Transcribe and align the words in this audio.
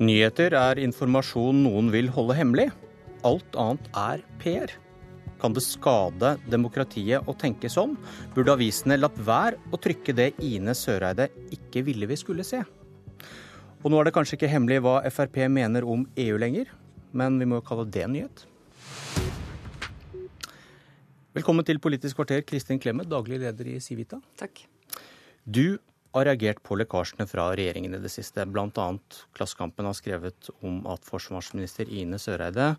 Nyheter 0.00 0.54
er 0.56 0.78
informasjon 0.80 1.58
noen 1.60 1.90
vil 1.92 2.06
holde 2.08 2.32
hemmelig. 2.38 2.70
Alt 3.28 3.56
annet 3.60 3.88
er 4.00 4.22
PR. 4.40 4.70
Kan 5.42 5.52
det 5.52 5.60
skade 5.60 6.30
demokratiet 6.48 7.28
å 7.28 7.34
tenke 7.36 7.68
sånn? 7.68 7.98
Burde 8.32 8.54
avisene 8.56 8.96
latt 8.96 9.18
være 9.20 9.58
å 9.68 9.76
trykke 9.76 10.14
det 10.16 10.30
Ine 10.40 10.72
Søreide 10.72 11.26
ikke 11.52 11.82
ville 11.84 12.08
vi 12.08 12.16
skulle 12.16 12.46
se? 12.48 12.62
Og 13.84 13.92
nå 13.92 14.00
er 14.00 14.08
det 14.08 14.14
kanskje 14.16 14.38
ikke 14.38 14.48
hemmelig 14.54 14.80
hva 14.86 14.96
Frp 15.12 15.36
mener 15.52 15.84
om 15.84 16.08
EU 16.16 16.40
lenger, 16.40 16.72
men 17.12 17.36
vi 17.36 17.50
må 17.52 17.60
jo 17.60 17.66
kalle 17.68 17.84
det 17.84 18.06
en 18.06 18.16
nyhet. 18.16 18.46
Velkommen 21.36 21.68
til 21.68 21.76
Politisk 21.76 22.22
kvarter, 22.22 22.40
Kristin 22.48 22.80
Clemet, 22.80 23.12
daglig 23.12 23.42
leder 23.44 23.68
i 23.68 23.76
Civita. 23.84 24.16
Takk. 24.40 24.64
Du 25.44 25.76
har 26.14 26.26
reagert 26.26 26.62
på 26.66 26.76
lekkasjene 26.80 27.26
fra 27.30 27.50
regjeringen 27.54 27.94
i 27.94 28.02
det 28.02 28.10
siste. 28.12 28.42
Annet 28.42 29.20
Klassekampen 29.36 29.86
har 29.86 29.96
skrevet 29.96 30.50
om 30.66 30.82
at 30.90 31.06
forsvarsminister 31.06 31.90
Ine 31.90 32.18
Søreide 32.18 32.74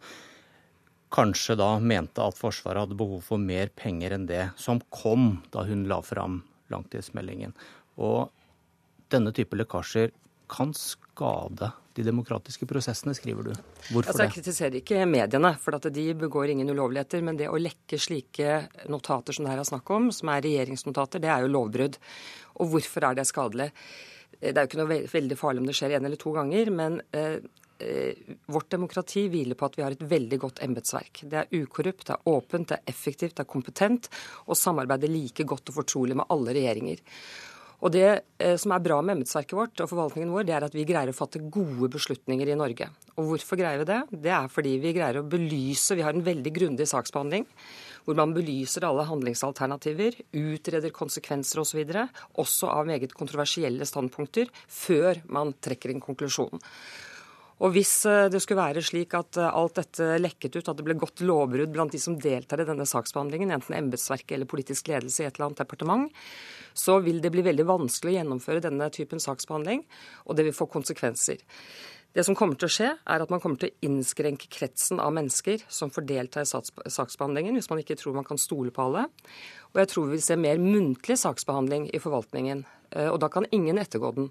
kanskje 1.11 1.57
da 1.59 1.73
mente 1.83 2.23
at 2.23 2.37
Forsvaret 2.39 2.85
hadde 2.85 2.99
behov 2.99 3.23
for 3.25 3.41
mer 3.41 3.71
penger 3.75 4.15
enn 4.15 4.27
det 4.29 4.45
som 4.59 4.79
kom 4.93 5.41
da 5.51 5.65
hun 5.67 5.83
la 5.91 5.99
fram 6.05 6.39
langtidsmeldingen. 6.71 7.51
Og 7.99 8.31
denne 9.11 9.33
type 9.35 9.57
lekkasjer 9.59 10.13
kan 10.51 10.71
skade 10.75 11.71
de 11.97 12.05
demokratiske 12.05 12.67
prosessene, 12.69 13.13
skriver 13.17 13.49
du. 13.49 13.51
Hvorfor 13.91 14.11
altså, 14.11 14.23
jeg 14.23 14.29
det? 14.29 14.35
kritiserer 14.37 14.77
ikke 14.79 15.07
mediene, 15.09 15.53
for 15.61 15.77
at 15.77 15.89
de 15.93 16.05
begår 16.17 16.53
ingen 16.53 16.71
ulovligheter. 16.71 17.23
Men 17.25 17.39
det 17.39 17.49
å 17.51 17.59
lekke 17.59 17.99
slike 17.99 18.61
notater 18.91 19.35
som 19.35 19.47
det 19.47 19.53
her 19.53 19.63
er 19.63 19.71
snakk 19.71 19.91
om, 19.93 20.11
som 20.15 20.31
er 20.33 20.45
regjeringsnotater, 20.45 21.23
det 21.23 21.31
er 21.33 21.45
jo 21.45 21.51
lovbrudd. 21.55 21.99
Og 22.61 22.71
hvorfor 22.75 23.09
er 23.09 23.19
det 23.19 23.27
skadelig? 23.29 23.71
Det 24.41 24.55
er 24.55 24.63
jo 24.63 24.69
ikke 24.71 24.81
noe 24.81 25.01
veldig 25.11 25.37
farlig 25.37 25.61
om 25.61 25.67
det 25.69 25.75
skjer 25.77 25.97
en 25.97 26.07
eller 26.07 26.19
to 26.21 26.31
ganger, 26.33 26.71
men 26.73 26.97
eh, 27.13 27.37
eh, 27.83 28.31
vårt 28.49 28.71
demokrati 28.73 29.27
hviler 29.29 29.59
på 29.59 29.67
at 29.67 29.77
vi 29.77 29.85
har 29.85 29.93
et 29.93 30.07
veldig 30.15 30.39
godt 30.41 30.63
embetsverk. 30.65 31.23
Det 31.29 31.43
er 31.43 31.61
ukorrupt, 31.61 32.07
det 32.07 32.15
er 32.15 32.31
åpent, 32.31 32.71
det 32.71 32.79
er 32.79 32.93
effektivt, 32.95 33.35
det 33.37 33.45
er 33.45 33.51
kompetent 33.51 34.09
og 34.47 34.57
samarbeider 34.57 35.11
like 35.11 35.45
godt 35.45 35.69
og 35.69 35.81
fortrolig 35.83 36.17
med 36.17 36.31
alle 36.33 36.55
regjeringer. 36.57 37.05
Og 37.81 37.93
Det 37.93 38.07
eh, 38.13 38.57
som 38.61 38.73
er 38.75 38.83
bra 38.85 38.99
med 39.01 39.17
embetsverket 39.17 39.57
vårt 39.57 39.81
og 39.81 39.89
forvaltningen 39.89 40.33
vår, 40.33 40.45
det 40.45 40.53
er 40.53 40.65
at 40.67 40.75
vi 40.77 40.85
greier 40.85 41.09
å 41.09 41.17
fatte 41.17 41.41
gode 41.41 41.89
beslutninger 41.95 42.51
i 42.53 42.57
Norge. 42.57 42.91
Og 43.17 43.31
hvorfor 43.31 43.59
greier 43.59 43.81
vi 43.81 43.89
det? 43.89 44.01
Det 44.27 44.33
er 44.37 44.51
fordi 44.53 44.75
vi 44.83 44.93
greier 44.95 45.21
å 45.21 45.27
belyse 45.27 45.97
Vi 45.97 46.05
har 46.05 46.13
en 46.13 46.25
veldig 46.25 46.53
grundig 46.53 46.87
saksbehandling 46.89 47.47
hvor 48.05 48.17
man 48.17 48.33
belyser 48.33 48.85
alle 48.87 49.05
handlingsalternativer, 49.05 50.15
utreder 50.33 50.93
konsekvenser 50.95 51.61
osv., 51.61 51.83
og 51.85 52.41
også 52.41 52.71
av 52.73 52.89
meget 52.89 53.13
kontroversielle 53.13 53.85
standpunkter, 53.85 54.49
før 54.65 55.21
man 55.29 55.53
trekker 55.61 55.93
en 55.93 56.01
konklusjon. 56.01 56.61
Og 57.61 57.75
Hvis 57.75 57.93
eh, 58.09 58.27
det 58.33 58.41
skulle 58.41 58.63
være 58.63 58.81
slik 58.85 59.13
at 59.17 59.37
eh, 59.37 59.53
alt 59.53 59.77
dette 59.77 60.17
lekket 60.17 60.57
ut, 60.57 60.71
at 60.71 60.79
det 60.79 60.85
ble 60.87 60.97
godt 60.97 61.21
lovbrudd 61.21 61.73
blant 61.75 61.93
de 61.93 62.01
som 62.01 62.17
deltar 62.17 62.63
i 62.63 62.65
denne 62.65 62.87
saksbehandlingen, 62.89 63.53
enten 63.53 63.77
embetsverket 63.77 64.33
eller 64.37 64.49
politisk 64.49 64.89
ledelse 64.89 65.21
i 65.21 65.27
et 65.29 65.37
eller 65.37 65.51
annet 65.51 65.61
departement, 65.61 66.09
så 66.73 66.97
vil 67.05 67.21
det 67.21 67.29
bli 67.33 67.45
veldig 67.45 67.67
vanskelig 67.69 68.15
å 68.15 68.17
gjennomføre 68.17 68.65
denne 68.65 68.89
typen 68.95 69.21
saksbehandling, 69.21 69.85
og 70.25 70.37
det 70.39 70.47
vil 70.47 70.57
få 70.57 70.69
konsekvenser. 70.73 71.43
Det 72.11 72.25
som 72.27 72.35
kommer 72.35 72.57
til 72.59 72.67
å 72.67 72.73
skje, 72.73 72.89
er 73.07 73.23
at 73.23 73.29
man 73.31 73.39
kommer 73.39 73.61
til 73.61 73.69
å 73.69 73.87
innskrenke 73.87 74.49
kretsen 74.51 74.99
av 74.99 75.13
mennesker 75.15 75.61
som 75.71 75.93
får 75.93 76.09
delta 76.09 76.41
i 76.43 76.49
saksbehandlingen, 76.49 77.55
hvis 77.55 77.69
man 77.71 77.79
ikke 77.79 77.95
tror 77.99 78.17
man 78.17 78.27
kan 78.27 78.41
stole 78.41 78.73
på 78.75 78.83
alle. 78.83 79.05
Og 79.71 79.79
jeg 79.79 79.91
tror 79.93 80.09
vi 80.09 80.17
vil 80.17 80.25
se 80.25 80.35
mer 80.35 80.59
muntlig 80.59 81.15
saksbehandling 81.21 81.87
i 81.93 82.01
forvaltningen. 82.03 82.65
Eh, 82.91 83.07
og 83.07 83.21
da 83.23 83.29
kan 83.31 83.47
ingen 83.55 83.79
ettergå 83.79 84.11
den. 84.17 84.27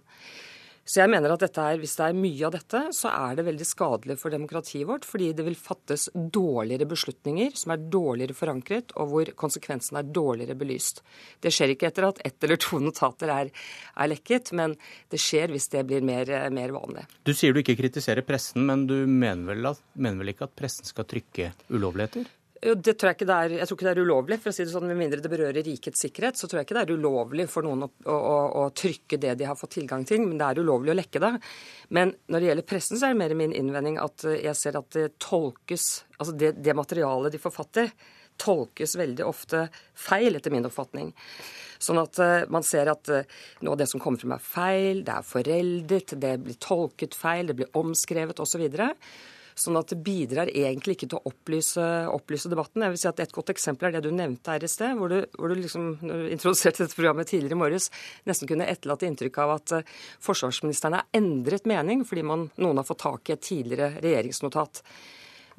Så 0.90 1.04
jeg 1.04 1.10
mener 1.12 1.30
at 1.30 1.44
er, 1.46 1.78
Hvis 1.78 1.94
det 2.00 2.06
er 2.08 2.16
mye 2.18 2.46
av 2.48 2.54
dette, 2.56 2.80
så 2.96 3.12
er 3.12 3.36
det 3.38 3.44
veldig 3.46 3.66
skadelig 3.66 4.16
for 4.18 4.34
demokratiet 4.34 4.88
vårt. 4.88 5.06
Fordi 5.06 5.28
det 5.38 5.44
vil 5.46 5.54
fattes 5.54 6.08
dårligere 6.14 6.88
beslutninger 6.90 7.54
som 7.54 7.76
er 7.76 7.84
dårligere 7.92 8.34
forankret, 8.34 8.90
og 8.98 9.12
hvor 9.12 9.30
konsekvensene 9.38 10.02
er 10.02 10.10
dårligere 10.10 10.58
belyst. 10.58 11.04
Det 11.38 11.52
skjer 11.54 11.76
ikke 11.76 11.92
etter 11.92 12.08
at 12.08 12.18
ett 12.26 12.42
eller 12.42 12.58
to 12.58 12.80
notater 12.82 13.30
er, 13.30 13.52
er 13.94 14.10
lekket, 14.10 14.50
men 14.58 14.74
det 15.14 15.22
skjer 15.22 15.54
hvis 15.54 15.70
det 15.70 15.84
blir 15.86 16.02
mer, 16.02 16.26
mer, 16.50 16.74
vanlig. 16.74 17.06
Du 17.22 17.32
sier 17.36 17.54
du 17.54 17.62
ikke 17.62 17.78
kritiserer 17.78 18.26
pressen, 18.26 18.66
men 18.66 18.88
du 18.90 18.98
mener 19.06 19.54
vel, 19.54 19.70
at, 19.70 19.82
mener 19.94 20.24
vel 20.24 20.34
ikke 20.34 20.50
at 20.50 20.58
pressen 20.58 20.90
skal 20.90 21.06
trykke 21.06 21.52
ulovligheter? 21.70 22.26
Det 22.60 22.92
tror 22.92 23.08
jeg, 23.08 23.16
ikke 23.16 23.26
det 23.28 23.36
er, 23.36 23.52
jeg 23.56 23.68
tror 23.68 23.78
ikke 23.78 23.86
det 23.86 23.92
er 23.94 24.02
ulovlig, 24.04 24.36
for 24.42 24.50
å 24.50 24.52
si 24.52 24.64
det 24.66 24.72
sånn, 24.74 24.84
med 24.90 24.98
mindre 25.00 25.22
det 25.24 25.30
berører 25.32 25.64
rikets 25.64 26.02
sikkerhet. 26.04 26.36
Så 26.36 26.48
tror 26.48 26.60
jeg 26.60 26.68
ikke 26.68 26.76
det 26.76 26.82
er 26.82 26.92
ulovlig 26.92 27.46
for 27.48 27.64
noen 27.64 27.86
å, 27.86 27.88
å, 28.04 28.16
å, 28.60 28.64
trykke 28.76 29.16
det 29.22 29.32
de 29.40 29.48
har 29.48 29.56
fått 29.56 29.78
tilgang 29.78 30.04
til, 30.08 30.20
men 30.26 30.36
det 30.36 30.48
er 30.50 30.60
ulovlig 30.60 30.92
å 30.92 30.98
lekke 30.98 31.22
det. 31.24 31.32
Men 31.96 32.12
når 32.28 32.42
det 32.42 32.50
gjelder 32.50 32.68
pressen, 32.74 33.00
så 33.00 33.08
er 33.08 33.14
det 33.14 33.20
mer 33.22 33.36
min 33.40 33.56
innvending 33.56 33.96
at 34.02 34.26
eh, 34.28 34.42
jeg 34.44 34.60
ser 34.60 34.76
at 34.80 34.92
det 34.96 35.12
tolkes 35.22 35.88
Altså 36.20 36.34
det, 36.36 36.50
det 36.60 36.74
materialet 36.76 37.32
de 37.32 37.38
forfatter, 37.40 37.86
tolkes 38.36 38.92
veldig 39.00 39.24
ofte 39.24 39.62
feil, 39.96 40.36
etter 40.36 40.52
min 40.52 40.68
oppfatning. 40.68 41.14
Sånn 41.80 41.96
at 41.96 42.20
uh, 42.20 42.42
man 42.52 42.64
ser 42.66 42.90
at 42.92 43.08
uh, 43.08 43.38
noe 43.64 43.72
av 43.72 43.80
det 43.80 43.86
som 43.88 44.02
kommer 44.02 44.20
frem 44.20 44.34
er 44.36 44.44
feil, 44.44 45.00
det 45.06 45.14
er 45.14 45.24
foreldet, 45.24 46.12
det 46.20 46.34
blir 46.44 46.58
tolket 46.60 47.16
feil, 47.16 47.48
det 47.48 47.56
blir 47.56 47.80
omskrevet 47.80 48.42
osv. 48.44 48.66
Sånn 49.60 49.76
at 49.76 49.92
det 49.92 49.98
bidrar 50.00 50.48
egentlig 50.48 50.96
ikke 50.96 51.10
til 51.10 51.18
å 51.18 51.30
opplyse, 51.30 51.84
opplyse, 52.08 52.48
debatten. 52.48 52.86
Jeg 52.86 52.94
vil 52.94 53.02
si 53.02 53.08
at 53.10 53.20
Et 53.20 53.34
godt 53.36 53.52
eksempel 53.52 53.90
er 53.90 53.98
det 53.98 54.08
du 54.08 54.14
nevnte 54.16 54.54
her 54.54 54.64
i 54.64 54.70
sted, 54.70 54.94
hvor 54.96 55.12
du, 55.12 55.18
hvor 55.36 55.52
du 55.52 55.58
liksom, 55.60 55.90
introduserte 56.32 56.86
dette 56.86 56.96
programmet 56.96 57.28
tidligere 57.28 57.58
i 57.58 57.60
morges, 57.60 57.90
nesten 58.24 58.48
kunne 58.48 58.68
etterlate 58.70 59.08
inntrykk 59.10 59.40
av 59.44 59.52
at 59.58 59.74
uh, 59.76 59.96
forsvarsministeren 60.24 60.96
har 60.96 61.08
endret 61.16 61.68
mening 61.68 62.06
fordi 62.08 62.24
man, 62.24 62.46
noen 62.56 62.80
har 62.80 62.88
fått 62.88 63.02
tak 63.04 63.28
i 63.28 63.36
et 63.36 63.44
tidligere 63.44 63.98
regjeringsnotat. 64.00 64.80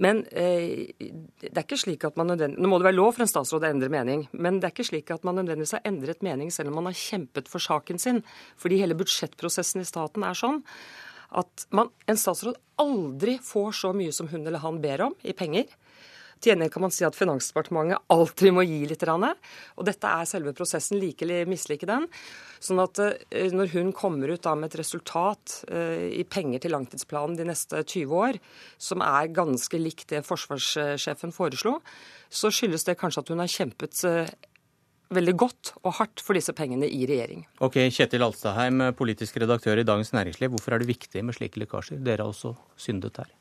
Men 0.01 0.23
eh, 0.31 0.89
det 0.97 1.51
er 1.51 1.65
ikke 1.65 1.77
slik 1.77 2.07
at 2.07 2.17
man. 2.17 2.33
Nå 2.33 2.69
må 2.69 2.79
det 2.79 2.87
være 2.87 2.97
lov 2.97 3.13
for 3.13 3.25
en 3.25 3.29
statsråd 3.29 3.67
å 3.67 3.69
endre 3.69 3.91
mening, 3.93 4.25
men 4.33 4.57
det 4.57 4.69
er 4.69 4.73
ikke 4.73 4.87
slik 4.87 5.13
at 5.13 5.27
man 5.27 5.37
nødvendigvis 5.37 5.75
har 5.77 5.85
endret 5.85 6.25
mening 6.25 6.49
selv 6.53 6.71
om 6.71 6.79
man 6.79 6.89
har 6.89 6.97
kjempet 6.97 7.51
for 7.51 7.61
saken 7.61 8.01
sin. 8.01 8.23
Fordi 8.57 8.81
hele 8.81 8.97
budsjettprosessen 8.97 9.83
i 9.83 9.87
staten 9.87 10.25
er 10.25 10.37
sånn 10.37 10.63
at 11.31 11.65
man, 11.71 11.91
en 12.09 12.19
statsråd 12.19 12.57
aldri 12.81 13.37
får 13.43 13.75
så 13.83 13.93
mye 13.95 14.13
som 14.15 14.29
hun 14.31 14.43
eller 14.45 14.63
han 14.63 14.81
ber 14.83 15.07
om 15.09 15.15
i 15.23 15.35
penger. 15.37 15.69
Til 16.41 16.55
gjengjeld 16.55 16.71
kan 16.73 16.81
man 16.81 16.93
si 16.93 17.03
at 17.05 17.13
Finansdepartementet 17.13 18.01
alltid 18.09 18.53
må 18.55 18.63
gi 18.65 18.79
litt. 18.89 19.03
Og 19.05 19.83
dette 19.85 20.09
er 20.09 20.29
selve 20.29 20.55
prosessen, 20.57 20.97
like 20.97 21.21
eller 21.21 21.49
mislike 21.49 21.85
den. 21.85 22.07
Sånn 22.61 22.81
at 22.81 22.97
eh, 23.03 23.51
når 23.53 23.69
hun 23.75 23.91
kommer 23.93 24.33
ut 24.33 24.49
med 24.57 24.71
et 24.71 24.79
resultat 24.81 25.59
eh, 25.69 26.09
i 26.17 26.25
penger 26.25 26.63
til 26.63 26.73
langtidsplanen 26.73 27.37
de 27.37 27.45
neste 27.45 27.83
20 27.83 28.17
år, 28.17 28.41
som 28.81 29.05
er 29.05 29.29
ganske 29.33 29.81
likt 29.81 30.09
det 30.09 30.23
forsvarssjefen 30.25 31.33
foreslo, 31.35 31.77
så 32.29 32.49
skyldes 32.53 32.89
det 32.89 32.97
kanskje 32.97 33.21
at 33.21 33.33
hun 33.33 33.43
har 33.43 33.53
kjempet 33.59 34.01
eh, 34.09 34.33
veldig 35.11 35.35
godt 35.39 35.73
og 35.81 35.97
hardt 35.99 36.23
for 36.23 36.37
disse 36.37 36.55
pengene 36.57 36.87
i 36.87 37.03
regjering. 37.09 37.45
Ok, 37.63 37.81
Kjetil 37.91 38.23
Alstaheim, 38.25 38.87
politisk 38.97 39.41
redaktør 39.43 39.81
i 39.81 39.87
Dagens 39.87 40.13
Næringsliv. 40.15 40.53
Hvorfor 40.55 40.75
er 40.75 40.83
det 40.83 40.91
viktig 40.91 41.25
med 41.25 41.37
slike 41.37 41.61
lekkasjer? 41.61 42.01
Dere 42.03 42.25
har 42.25 42.33
også 42.33 42.55
syndet 42.79 43.19
her. 43.21 43.31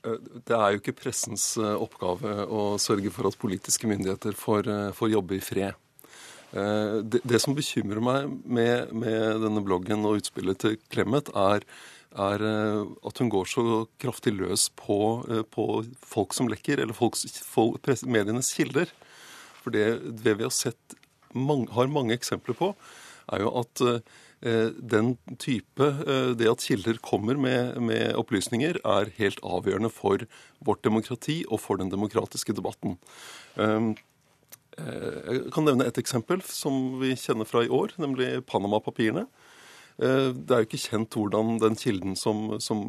Det 0.00 0.56
er 0.56 0.72
jo 0.72 0.80
ikke 0.80 0.96
pressens 0.96 1.54
eh, 1.60 1.76
oppgave 1.76 2.44
å 2.48 2.64
sørge 2.80 3.12
for 3.12 3.28
at 3.28 3.38
politiske 3.40 3.88
myndigheter 3.88 4.36
får, 4.36 4.68
eh, 4.68 4.90
får 4.96 5.12
jobbe 5.12 5.36
i 5.36 5.44
fred. 5.44 5.76
Eh, 6.50 7.00
det, 7.04 7.22
det, 7.24 7.40
som 7.42 7.56
bekymrer 7.56 8.02
meg 8.04 8.30
med, 8.44 8.92
med, 8.96 9.40
denne 9.44 9.64
bloggen 9.64 10.06
og 10.08 10.20
utspillet 10.20 10.60
til 10.60 10.78
Clemet, 10.92 11.32
er, 11.36 11.64
er 12.16 12.44
at 12.44 13.22
hun 13.22 13.30
går 13.32 13.46
så 13.48 13.64
kraftig 14.02 14.34
løs 14.34 14.68
på, 14.76 14.98
på 15.54 15.66
folk 16.02 16.34
som 16.36 16.48
lekker, 16.50 16.82
eller 16.82 16.96
folks, 16.96 17.28
folk, 17.46 17.86
medienes 18.08 18.50
kilder. 18.56 18.90
For 19.60 19.74
det, 19.74 19.86
det 20.24 20.36
vi 20.38 20.46
har 20.46 20.54
sett, 20.54 20.98
mange, 21.36 21.70
har 21.76 21.90
mange 21.92 22.16
eksempler 22.16 22.56
på, 22.58 22.72
er 23.30 23.44
jo 23.44 23.52
at 23.60 23.82
eh, 23.86 24.70
den 24.92 25.12
type 25.38 25.84
eh, 25.84 26.32
Det 26.38 26.48
at 26.50 26.64
kilder 26.64 26.98
kommer 27.04 27.38
med, 27.38 27.76
med, 27.82 28.14
opplysninger, 28.18 28.80
er 28.84 29.12
helt 29.18 29.42
avgjørende 29.44 29.92
for 29.92 30.24
vårt 30.64 30.84
demokrati 30.84 31.42
og 31.48 31.60
for 31.60 31.80
den 31.80 31.92
demokratiske 31.92 32.56
debatten. 32.56 32.98
Um, 33.56 33.94
jeg 34.80 35.50
kan 35.52 35.66
nevne 35.66 35.84
et 35.84 35.98
eksempel 36.00 36.40
som 36.46 37.00
vi 37.02 37.10
kjenner 37.18 37.44
fra 37.44 37.60
i 37.66 37.68
år, 37.68 37.92
nemlig 38.00 38.38
Panama-papirene. 38.48 39.26
Det 39.98 40.54
er 40.54 40.62
jo 40.62 40.68
ikke 40.68 40.80
kjent 40.80 41.16
hvordan 41.18 41.58
den 41.60 41.76
kilden 41.76 42.14
som, 42.16 42.54
som, 42.64 42.86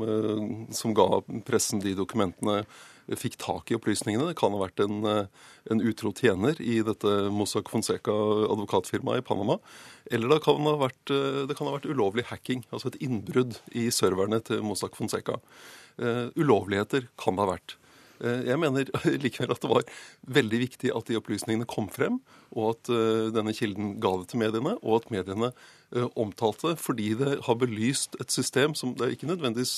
som 0.71 0.93
ga 0.95 1.07
pressen 1.43 1.81
de 1.83 1.91
dokumentene, 1.97 2.61
fikk 3.09 3.37
tak 3.41 3.71
i 3.71 3.77
opplysningene. 3.77 4.27
Det 4.29 4.37
kan 4.39 4.53
ha 4.55 4.61
vært 4.61 4.79
en, 4.83 5.03
eh, 5.05 5.25
en 5.71 5.81
utro 5.81 6.11
tjener 6.13 6.59
i 6.61 6.81
dette 6.81 7.31
Mossack 7.33 7.69
Fonseca 7.69 8.13
advokatfirmaet 8.51 9.23
i 9.23 9.27
Panama. 9.27 9.59
Eller 10.11 10.29
det 10.29 10.43
kan, 10.43 10.61
ha 10.61 10.77
vært, 10.77 11.11
eh, 11.11 11.53
kan 11.55 11.67
ha 11.67 11.77
vært 11.77 11.89
ulovlig 11.89 12.25
hacking, 12.25 12.65
altså 12.71 12.87
et 12.87 13.01
innbrudd 13.01 13.59
i 13.73 13.89
serverne 13.89 14.43
til 14.43 14.61
Mossack 14.61 14.95
Fonseca. 14.95 15.39
Uh, 15.99 16.31
ulovligheter 16.39 17.09
kan 17.19 17.35
det 17.35 17.43
ha 17.43 17.51
vært. 17.51 17.75
Eh, 18.21 18.47
jeg 18.51 18.59
mener 18.61 18.89
likevel 19.23 19.53
at 19.53 19.63
det 19.63 19.71
var 19.71 19.85
veldig 20.39 20.61
viktig 20.65 20.93
at 20.95 21.09
de 21.09 21.17
opplysningene 21.19 21.67
kom 21.69 21.89
frem, 21.91 22.19
og 22.53 22.75
at 22.75 22.91
eh, 22.93 23.29
denne 23.33 23.53
kilden 23.57 23.95
ga 24.03 24.13
det 24.19 24.31
til 24.31 24.41
mediene, 24.43 24.75
og 24.81 24.99
at 24.99 25.13
mediene 25.13 25.51
eh, 25.51 26.07
omtalte 26.19 26.75
fordi 26.79 27.11
det 27.19 27.37
har 27.47 27.59
belyst 27.61 28.17
et 28.21 28.33
system 28.33 28.75
som 28.77 28.93
det 28.97 29.07
er 29.07 29.15
ikke 29.15 29.29
nødvendigvis 29.29 29.73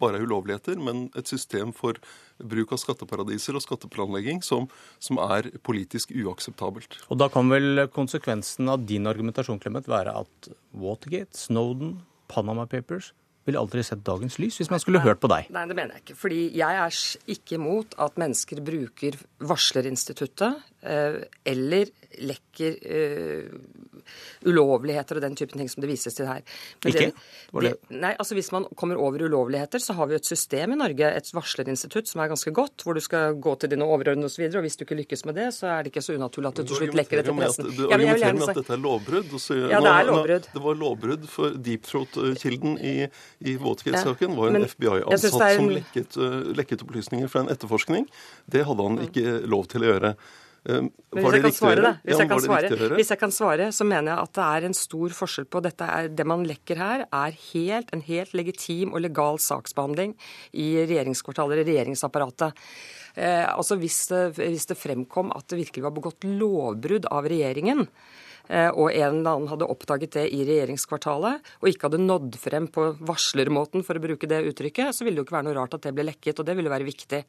bare 0.00 0.18
er 0.18 0.26
ulovligheter, 0.26 0.80
men 0.80 1.08
et 1.18 1.30
system 1.30 1.74
for 1.76 1.98
bruk 2.40 2.74
av 2.74 2.80
skatteparadiser 2.82 3.56
og 3.56 3.64
skatteplanlegging 3.64 4.44
som, 4.44 4.68
som 5.02 5.20
er 5.22 5.50
politisk 5.66 6.14
uakseptabelt. 6.14 6.98
Og 7.08 7.20
Da 7.20 7.28
kan 7.32 7.50
vel 7.52 7.86
konsekvensen 7.92 8.70
av 8.72 8.84
din 8.88 9.08
argumentasjon 9.10 9.60
Clement, 9.60 9.88
være 9.90 10.14
at 10.22 10.52
Watergate, 10.72 11.36
Snowden, 11.36 11.98
Panama 12.30 12.64
Papers 12.70 13.10
ville 13.48 13.60
aldri 13.60 13.84
sett 13.86 14.02
dagens 14.06 14.38
lys 14.42 14.58
hvis 14.60 14.70
man 14.72 14.82
skulle 14.82 15.02
hørt 15.04 15.20
på 15.22 15.30
deg? 15.32 15.48
Nei, 15.54 15.64
det 15.70 15.76
mener 15.78 15.96
jeg 15.96 16.04
ikke. 16.04 16.18
Fordi 16.20 16.40
jeg 16.58 16.80
er 16.84 16.98
ikke 17.36 17.56
imot 17.56 17.96
at 18.00 18.18
mennesker 18.20 18.62
bruker 18.64 19.16
varslerinstituttet 19.50 20.69
eller 20.80 21.90
lekker 22.20 22.76
uh, 22.80 23.58
ulovligheter 24.48 25.18
og 25.18 25.22
den 25.22 25.36
typen 25.38 25.60
ting 25.60 25.68
som 25.70 25.84
det 25.84 25.90
vises 25.90 26.16
til 26.16 26.28
her. 26.28 26.40
Men 26.82 26.92
ikke? 26.92 27.08
Det, 27.12 27.62
det, 27.66 27.72
nei, 27.92 28.12
altså 28.14 28.36
Hvis 28.36 28.50
man 28.54 28.66
kommer 28.78 29.00
over 29.00 29.22
ulovligheter, 29.22 29.82
så 29.82 29.94
har 29.98 30.08
vi 30.10 30.16
et 30.16 30.26
system 30.26 30.74
i 30.74 30.78
Norge, 30.80 31.10
et 31.20 31.30
varslerinstitutt, 31.36 32.08
som 32.10 32.22
er 32.24 32.32
ganske 32.32 32.52
godt, 32.56 32.84
hvor 32.84 32.96
du 32.96 33.02
skal 33.04 33.36
gå 33.36 33.54
til 33.60 33.72
dine 33.74 33.86
overordnede 33.86 34.30
osv. 34.30 34.46
Og, 34.48 34.58
og 34.60 34.66
hvis 34.66 34.80
du 34.80 34.84
ikke 34.86 34.98
lykkes 35.02 35.24
med 35.28 35.38
det, 35.38 35.50
så 35.56 35.70
er 35.74 35.84
det 35.84 35.92
ikke 35.92 36.04
så 36.04 36.16
unaturlig 36.16 36.52
at 36.52 36.60
du 36.60 36.64
til 36.64 36.82
slutt 36.82 36.98
lekker 37.02 37.20
det 37.20 37.26
til 37.28 37.38
pressen. 37.40 37.70
Du 37.76 37.84
argumenterer 37.88 38.38
med 38.40 38.48
at 38.48 38.60
dette 38.62 38.76
er 38.76 38.84
lovbrudd. 38.88 39.36
ja, 39.60 39.80
det 39.84 39.94
er 39.94 40.10
lovbrudd. 40.10 40.50
Det 40.54 40.64
var 40.66 40.80
lovbrudd 40.84 41.30
for 41.30 41.56
Deep 41.70 41.88
Throat-kilden 41.88 42.78
i 42.80 42.96
i 43.40 43.56
våtkretssaken. 43.56 44.30
Ja, 44.30 44.36
var 44.36 44.54
en 44.56 44.68
FBI-ansatt 44.68 45.56
som 45.56 45.70
lekket, 45.72 46.16
uh, 46.16 46.52
lekket, 46.56 46.84
opplysninger 46.84 47.28
fra 47.28 47.44
en 47.44 47.52
etterforskning. 47.52 48.06
Det 48.50 48.64
hadde 48.68 48.86
han 48.88 49.00
ikke 49.06 49.40
lov 49.48 49.68
til 49.72 49.84
å 49.84 49.92
gjøre. 49.94 50.14
Men 50.68 50.90
hvis 51.16 51.32
jeg, 51.32 51.42
kan 51.42 51.54
svare. 51.56 51.92
Hvis, 52.04 52.18
jeg 52.20 52.42
svare, 52.44 52.70
hvis 52.98 53.10
jeg 53.12 53.20
kan 53.20 53.32
svare, 53.32 53.68
så 53.72 53.86
mener 53.88 54.12
jeg 54.12 54.26
at 54.26 54.34
det 54.36 54.46
er 54.46 54.66
en 54.68 54.76
stor 54.76 55.14
forskjell 55.16 55.48
på 55.48 55.62
dette. 55.64 55.88
Det 56.12 56.26
man 56.28 56.44
lekker 56.46 56.80
her, 56.80 57.04
er 57.08 57.36
helt, 57.50 57.92
en 57.96 58.04
helt 58.04 58.34
legitim 58.36 58.92
og 58.92 59.04
legal 59.06 59.40
saksbehandling 59.40 60.12
i 60.52 60.68
regjeringskvartaler, 60.84 61.62
i 61.62 61.68
regjeringsapparatet. 61.70 62.66
Eh, 63.16 63.46
altså 63.48 63.78
hvis 63.80 64.02
det, 64.12 64.22
hvis 64.36 64.68
det 64.70 64.78
fremkom 64.78 65.32
at 65.34 65.48
det 65.50 65.62
virkelig 65.64 65.86
var 65.88 65.96
begått 65.96 66.28
lovbrudd 66.28 67.08
av 67.10 67.30
regjeringen, 67.30 67.86
og 68.50 68.90
en 68.90 69.20
eller 69.20 69.30
annen 69.30 69.50
hadde 69.50 69.68
oppdaget 69.70 70.16
det 70.16 70.26
i 70.34 70.40
regjeringskvartalet 70.48 71.50
og 71.60 71.68
ikke 71.70 71.86
hadde 71.86 72.02
nådd 72.02 72.38
frem 72.40 72.66
på 72.72 72.88
varslermåten, 73.06 73.84
for 73.86 73.98
å 73.98 74.02
bruke 74.02 74.28
det 74.30 74.42
uttrykket, 74.50 74.94
så 74.96 75.06
ville 75.06 75.18
det 75.18 75.22
jo 75.22 75.28
ikke 75.28 75.36
være 75.38 75.48
noe 75.50 75.58
rart 75.58 75.76
at 75.76 75.86
det 75.86 75.94
ble 75.94 76.08
lekket, 76.08 76.40
og 76.40 76.48
det 76.48 76.56
ville 76.58 76.72
være 76.72 76.88
viktig. 76.88 77.20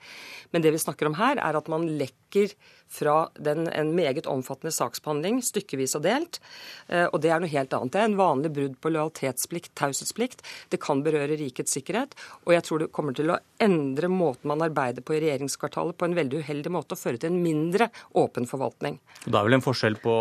Men 0.51 0.65
det 0.65 0.73
vi 0.73 0.81
snakker 0.81 1.09
om 1.09 1.17
her, 1.19 1.41
er 1.41 1.57
at 1.57 1.69
man 1.71 1.85
lekker 1.99 2.55
fra 2.91 3.29
den, 3.39 3.67
en 3.67 3.93
meget 3.95 4.27
omfattende 4.27 4.73
saksbehandling, 4.75 5.39
stykkevis 5.45 5.95
og 5.99 6.03
delt. 6.05 6.41
Eh, 6.87 7.05
og 7.07 7.21
det 7.23 7.31
er 7.31 7.43
noe 7.43 7.51
helt 7.51 7.75
annet. 7.75 7.93
Det 7.93 8.01
er 8.01 8.09
en 8.09 8.17
vanlig 8.19 8.51
brudd 8.55 8.75
på 8.83 8.91
lojalitetsplikt, 8.91 9.71
taushetsplikt. 9.79 10.43
Det 10.73 10.81
kan 10.83 11.03
berøre 11.05 11.39
rikets 11.39 11.77
sikkerhet. 11.77 12.17
Og 12.45 12.55
jeg 12.57 12.65
tror 12.67 12.83
det 12.83 12.91
kommer 12.95 13.15
til 13.17 13.31
å 13.31 13.39
endre 13.63 14.11
måten 14.11 14.51
man 14.51 14.65
arbeider 14.65 15.05
på 15.05 15.15
i 15.15 15.21
regjeringskvartalet 15.23 15.97
på 15.97 16.09
en 16.09 16.17
veldig 16.17 16.43
uheldig 16.43 16.73
måte 16.73 16.97
og 16.97 17.03
føre 17.03 17.21
til 17.21 17.31
en 17.31 17.39
mindre 17.43 17.91
åpen 18.19 18.49
forvaltning. 18.49 18.99
Det 19.23 19.37
er 19.37 19.47
vel 19.47 19.59
en 19.59 19.63
forskjell 19.63 20.01
på 20.03 20.17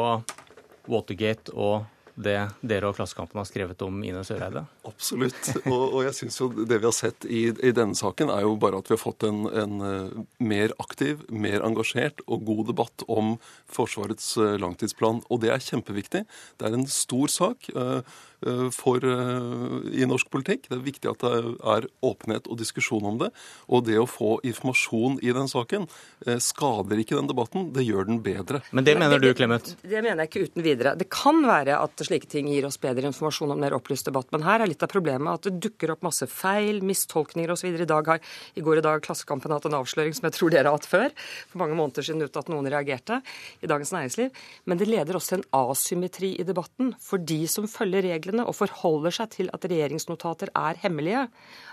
Watergate 0.89 1.53
og 1.53 1.85
det 2.21 2.39
dere 2.61 2.91
og 2.91 2.97
Klassekampen 2.99 3.41
har 3.41 3.49
skrevet 3.49 3.83
om 3.85 4.03
Ine 4.05 4.23
Søreide? 4.27 4.65
Absolutt. 4.89 5.51
Og, 5.67 5.83
og 5.83 6.01
jeg 6.07 6.17
syns 6.17 6.39
jo 6.41 6.49
det 6.57 6.79
vi 6.81 6.89
har 6.89 6.97
sett 6.97 7.27
i, 7.29 7.43
i, 7.53 7.73
denne 7.77 7.97
saken, 7.99 8.33
er 8.33 8.47
jo 8.47 8.55
bare 8.61 8.81
at 8.81 8.89
vi 8.89 8.97
har 8.97 9.03
fått 9.03 9.27
en, 9.29 9.43
en, 9.49 9.75
eh, 9.85 10.23
mer 10.41 10.75
aktiv, 10.83 11.21
mer 11.29 11.65
engasjert 11.67 12.25
og 12.27 12.47
god 12.49 12.65
debatt 12.73 13.05
om 13.11 13.35
Forsvarets 13.71 14.33
eh, 14.41 14.57
langtidsplan. 14.63 15.21
Og 15.29 15.43
det 15.45 15.53
er 15.53 15.65
kjempeviktig. 15.65 16.25
Det 16.57 16.69
er 16.69 16.79
en 16.79 16.89
stor 16.91 17.33
sak. 17.33 17.69
Uh, 17.77 18.01
Eh, 18.47 18.71
for, 18.73 19.05
i 19.93 20.07
norsk 20.09 20.31
politikk. 20.33 20.69
Det 20.71 20.79
er 20.79 20.85
viktig 20.85 21.11
at 21.11 21.25
det 21.25 21.57
er 21.75 21.87
åpenhet 22.07 22.49
og 22.49 22.57
diskusjon 22.61 23.05
om 23.05 23.19
det. 23.21 23.29
Og 23.69 23.85
det 23.85 23.99
å 24.01 24.07
få 24.09 24.39
informasjon 24.47 25.19
i 25.25 25.35
den 25.37 25.51
saken 25.51 25.87
skader 26.41 27.01
ikke 27.01 27.19
den 27.19 27.29
debatten, 27.31 27.69
det 27.75 27.85
gjør 27.87 28.09
den 28.09 28.21
bedre. 28.25 28.63
Men 28.77 28.87
det 28.87 28.97
mener 29.01 29.21
du, 29.21 29.29
Clemet? 29.37 29.75
Det, 29.83 29.91
det 29.93 30.03
mener 30.05 30.25
jeg 30.25 30.31
ikke 30.31 30.45
uten 30.49 30.65
videre. 30.65 30.95
Det 31.01 31.09
kan 31.13 31.43
være 31.45 31.79
at 31.81 32.05
slike 32.07 32.29
ting 32.31 32.49
gir 32.53 32.69
oss 32.69 32.81
bedre 32.81 33.11
informasjon 33.11 33.53
om 33.55 33.61
mer 33.61 33.77
opplyst 33.77 34.09
debatt, 34.09 34.31
men 34.35 34.45
her 34.47 34.65
litt 34.71 34.85
av 34.87 34.91
problemet 34.93 35.33
at 35.33 35.49
det 35.49 35.61
dukker 35.67 35.93
opp 35.95 36.05
masse 36.07 36.27
feil, 36.31 36.81
mistolkninger 36.87 37.53
osv. 37.53 37.71
I, 37.71 37.89
dag 37.89 38.11
I 38.59 38.65
går 38.65 38.81
i 38.81 38.85
dag 38.87 39.03
Klassekampen 39.05 39.55
hatt 39.55 39.67
en 39.69 39.79
avsløring 39.81 40.15
som 40.17 40.29
jeg 40.29 40.37
tror 40.37 40.55
dere 40.55 40.71
har 40.71 40.79
hatt 40.79 40.89
før, 40.89 41.15
for 41.51 41.63
mange 41.63 41.79
måneder 41.79 42.07
siden 42.07 42.25
uten 42.25 42.43
at 42.43 42.53
noen 42.53 42.71
reagerte, 42.71 43.21
i 43.61 43.71
Dagens 43.71 43.93
Næringsliv. 43.95 44.43
Men 44.71 44.81
det 44.81 44.89
leder 44.91 45.19
også 45.19 45.35
til 45.35 45.43
en 45.43 45.49
asymmetri 45.61 46.33
i 46.41 46.47
debatten. 46.47 46.95
For 47.03 47.23
de 47.23 47.43
som 47.51 47.69
følger 47.71 48.07
reglene 48.09 48.47
og 48.47 48.57
forholder 48.59 49.15
seg 49.21 49.35
til 49.37 49.53
at 49.55 49.67
regjeringsnotater 49.67 50.53
er 50.57 50.81
hemmelige, 50.83 51.27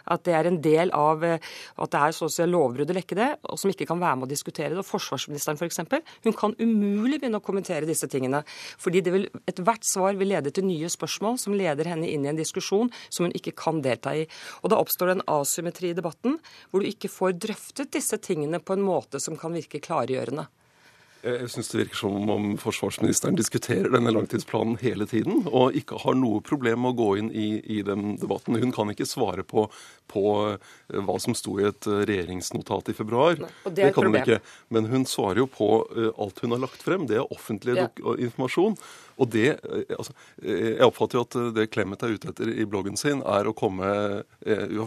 at 0.08 0.24
det 0.24 0.36
er 0.38 0.48
en 0.48 0.60
del 0.64 0.92
av 0.96 1.24
at 1.28 1.92
det 1.92 2.00
er 2.00 2.16
så 2.16 2.28
å 2.28 2.32
si 2.32 2.46
lovbrudd 2.48 2.92
å 2.94 2.96
lekke 2.96 3.18
det, 3.18 3.30
og 3.48 3.60
som 3.60 3.72
ikke 3.72 3.88
kan 3.90 4.00
være 4.02 4.20
med 4.20 4.28
å 4.28 4.32
diskutere 4.32 4.74
det. 4.74 4.82
Og 4.82 4.88
forsvarsministeren 4.88 5.60
f.eks. 5.60 5.82
For 5.88 6.28
hun 6.28 6.38
kan 6.38 6.56
umulig 6.62 7.20
begynne 7.22 7.42
å 7.42 7.44
kommentere 7.44 7.90
disse 7.90 8.08
tingene. 8.12 8.44
Fordi 8.80 9.04
vil, 9.08 9.28
ethvert 9.50 9.88
svar 9.88 10.18
vil 10.20 10.32
lede 10.32 10.54
til 10.56 10.68
nye 10.68 10.90
spørsmål 10.92 11.40
som 11.42 11.56
leder 11.58 11.92
henne 11.92 12.10
inn 12.10 12.26
i 12.26 12.32
en 12.32 12.40
diskusjon 12.40 12.87
som 13.10 13.28
hun 13.28 13.36
ikke 13.38 13.56
kan 13.58 13.82
delta 13.86 14.16
i. 14.18 14.28
Og 14.64 14.74
da 14.74 14.82
oppstår 14.82 15.12
det 15.12 15.18
en 15.18 15.28
asymmetri 15.40 15.92
i 15.92 15.98
debatten, 15.98 16.40
hvor 16.70 16.84
du 16.84 16.90
ikke 16.90 17.12
får 17.12 17.40
drøftet 17.48 17.94
disse 17.96 18.20
tingene 18.24 18.62
på 18.64 18.78
en 18.78 18.86
måte 18.86 19.22
som 19.24 19.38
kan 19.40 19.56
virke 19.56 19.84
klargjørende. 19.84 20.48
Jeg 21.28 21.50
syns 21.50 21.72
det 21.72 21.80
virker 21.80 21.98
som 21.98 22.30
om 22.30 22.46
forsvarsministeren 22.62 23.38
diskuterer 23.38 23.90
denne 23.92 24.12
langtidsplanen 24.14 24.78
hele 24.82 25.08
tiden, 25.10 25.48
og 25.50 25.76
ikke 25.76 25.98
har 26.04 26.16
noe 26.18 26.44
problem 26.46 26.84
med 26.86 26.94
å 26.94 26.98
gå 27.00 27.08
inn 27.22 27.32
i, 27.34 27.48
i 27.78 27.80
den 27.86 28.16
debatten. 28.22 28.58
Hun 28.62 28.74
kan 28.76 28.94
ikke 28.94 29.08
svare 29.10 29.44
på, 29.48 29.66
på 30.12 30.24
eh, 30.54 31.02
hva 31.08 31.18
som 31.24 31.36
sto 31.38 31.58
i 31.60 31.66
et 31.72 31.90
eh, 31.90 32.04
regjeringsnotat 32.08 32.94
i 32.94 32.98
februar. 32.98 33.42
Nei, 33.42 33.50
det, 33.66 33.74
det, 33.82 33.90
kan 33.98 34.08
hun 34.08 34.20
ikke. 34.22 34.40
Men 34.74 34.92
hun 34.94 35.08
svarer 35.10 35.42
jo 35.44 35.50
på 35.52 35.72
eh, 35.98 36.12
alt 36.14 36.44
hun 36.46 36.56
har 36.56 36.64
lagt 36.68 36.86
frem. 36.86 37.10
Det 37.10 37.20
er 37.20 37.34
offentlig 37.34 37.80
ja. 37.82 37.90
informasjon. 38.14 38.78
Og 39.18 39.30
det, 39.34 39.60
altså, 39.98 40.14
Jeg 40.44 40.86
oppfatter 40.86 41.20
jo 41.20 41.26
at 41.26 41.38
det 41.56 41.70
Clemet 41.74 42.04
er 42.06 42.16
ute 42.16 42.32
etter 42.32 42.52
i 42.54 42.66
bloggen 42.70 42.98
sin, 43.00 43.24
er 43.26 43.48
å 43.50 43.56
komme 43.58 44.24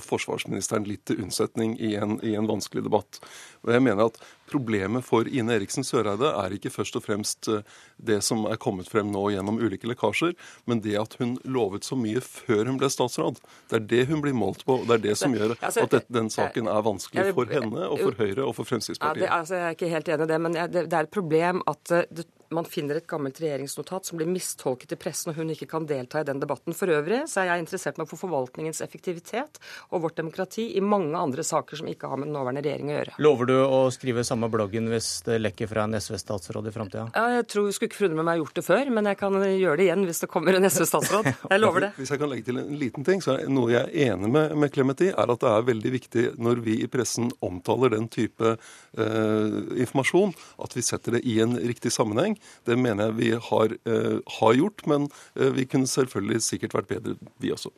forsvarsministeren 0.06 0.86
litt 0.88 1.04
til 1.08 1.24
unnsetning 1.24 1.76
i 1.82 1.94
en, 1.98 2.18
i 2.26 2.36
en 2.38 2.48
vanskelig 2.50 2.84
debatt. 2.86 3.20
Og 3.64 3.74
jeg 3.74 3.84
mener 3.84 4.08
at 4.08 4.20
Problemet 4.50 5.04
for 5.06 5.28
Ine 5.30 5.54
Eriksen 5.54 5.86
Søreide 5.86 6.32
er 6.34 6.54
ikke 6.56 6.72
først 6.74 6.96
og 6.99 7.04
fremst 7.04 7.49
eh, 7.50 7.62
det 8.02 8.18
som 8.26 8.42
er 8.50 8.58
kommet 8.60 8.88
frem 8.90 9.12
nå 9.12 9.28
gjennom 9.30 9.60
ulike 9.62 9.87
lekkasjer, 9.87 10.34
men 10.66 10.82
det 10.82 10.96
at 10.99 11.14
hun 11.20 11.37
lovet 11.44 11.87
så 11.87 11.99
mye 11.99 12.22
før 12.25 12.66
hun 12.66 12.80
ble 12.80 12.90
statsråd. 12.90 13.38
Det 13.70 13.78
er 13.78 13.87
det 13.92 14.02
hun 14.10 14.25
blir 14.25 14.34
målt 14.34 14.64
på, 14.66 14.80
og 14.80 14.90
det 14.90 14.99
er 14.99 15.04
det 15.10 15.16
som 15.20 15.37
gjør 15.37 15.54
at 15.54 15.78
at 16.00 16.10
den 16.10 16.30
saken 16.32 16.68
er 16.70 16.82
vanskelig 16.87 17.30
for 17.37 17.50
henne 17.50 17.87
og 17.87 18.02
for 18.02 18.18
Høyre 18.18 18.44
og 18.46 18.56
for 18.58 18.66
Fremskrittspartiet. 18.66 19.22
Ja, 19.22 19.28
det, 19.28 19.32
altså, 19.38 19.60
jeg 19.60 19.68
er 19.68 19.78
ikke 19.78 19.94
helt 19.94 20.10
enig 20.10 20.26
i 20.26 20.30
det, 20.32 20.40
men 20.42 20.58
det, 20.58 20.84
er 20.90 21.06
et 21.06 21.14
problem 21.14 21.62
at 21.70 21.94
eh, 21.94 22.06
det, 22.10 22.26
man 22.54 22.66
finner 22.66 22.99
et 22.99 23.07
gammelt 23.11 23.38
regjeringsnotat 23.42 24.09
som 24.09 24.19
blir 24.19 24.30
mistolket 24.30 24.95
i 24.95 24.99
pressen, 25.00 25.30
og 25.30 25.38
hun 25.38 25.52
ikke 25.54 25.69
kan 25.71 25.87
delta 25.87 26.23
i 26.23 26.26
den 26.26 26.40
debatten. 26.42 26.75
For 26.76 26.90
øvrig 26.90 27.23
så 27.30 27.45
er 27.45 27.52
jeg 27.52 27.64
interessert 27.64 28.00
meg 28.00 28.09
for 28.11 28.21
forvaltningens 28.21 28.83
effektivitet 28.85 29.61
og 29.90 30.07
vårt 30.07 30.19
demokrati 30.19 30.71
i 30.78 30.83
mange 30.85 31.14
andre 31.19 31.45
saker 31.47 31.83
som 31.83 31.90
ikke 31.90 32.11
har 32.11 32.21
med 32.21 32.30
den 32.30 32.37
nåværende 32.38 32.64
regjering 32.66 32.90
å 32.90 32.97
gjøre. 32.97 33.16
Lover 33.23 33.50
du 33.50 33.57
å 33.61 33.80
skrive 33.95 34.25
samme 34.26 34.50
bloggen 34.52 34.90
hvis 34.90 35.12
det 35.28 35.38
lekker 35.42 35.71
fra 35.71 35.87
en 35.87 35.99
SV-statsråd 36.00 36.71
i 36.71 36.75
framtida? 36.75 37.07
Ja, 37.14 37.38
jeg 37.38 37.49
tror 37.52 37.69
jeg 37.69 37.78
skulle 37.78 37.92
ikke 37.92 38.02
forundre 38.02 38.25
meg 38.25 38.30
meg 38.30 38.42
gjort 38.42 38.59
det 38.59 38.64
før, 38.66 38.90
men 38.97 39.11
jeg 39.11 39.19
kan 39.21 39.38
gjøre 39.45 39.78
det 39.80 39.87
igjen 39.87 40.07
hvis 40.09 40.23
det 40.25 40.30
kommer 40.33 40.59
en 40.59 40.69
SV-statsråd. 40.69 41.30
Jeg 41.50 41.61
lover 41.61 41.87
det. 41.87 41.90
Hvis 41.99 42.12
jeg 42.12 42.21
kan 42.21 42.30
legge 42.30 42.47
til 42.47 42.61
en 42.61 42.75
liten 42.78 43.07
ting, 43.07 43.23
så 43.25 43.35
er 43.37 43.50
noe 43.50 43.71
jeg 43.73 43.80
er 43.88 44.12
enig 44.12 44.30
med, 44.33 44.52
med 44.61 44.73
Clemet 44.73 45.02
i, 45.04 45.09
er 45.11 45.33
at 45.33 45.42
det 45.42 45.50
er 45.50 45.66
veldig 45.66 45.92
viktig 45.95 46.25
når 46.40 46.62
vi 46.64 46.76
i 46.85 46.88
pressen 46.90 47.30
omtaler 47.45 47.92
den 47.95 48.07
type 48.12 48.52
eh, 48.54 49.57
informasjon, 49.83 50.35
at 50.62 50.76
vi 50.76 50.85
setter 50.85 51.16
det 51.16 51.23
i 51.28 51.38
en 51.42 51.57
riktig 51.59 51.92
sammenheng. 51.95 52.37
Det 52.66 52.78
mener 52.78 53.11
jeg 53.11 53.18
vi 53.18 53.30
har, 53.49 53.76
eh, 53.87 54.18
har 54.40 54.59
gjort, 54.59 54.87
men 54.87 55.09
eh, 55.37 55.52
vi 55.56 55.64
kunne 55.64 55.90
selvfølgelig 55.90 56.42
sikkert 56.42 56.75
vært 56.75 56.90
bedre, 56.92 57.16
vi 57.38 57.52
også. 57.54 57.73